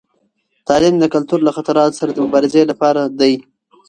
تعلیم 0.67 0.95
د 0.99 1.05
کلتور 1.13 1.39
له 1.43 1.51
خطراتو 1.57 1.97
سره 1.99 2.11
د 2.13 2.17
مبارزې 2.25 2.61
لپاره 2.71 3.01
دی. 3.19 3.33